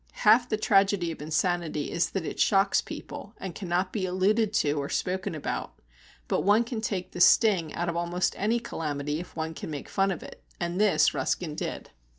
[0.13, 4.71] Half the tragedy of insanity is that it shocks people, and cannot be alluded to
[4.81, 5.79] or spoken about;
[6.27, 9.87] but one can take the sting out of almost any calamity if one can make
[9.87, 11.91] fun of it, and this Ruskin did.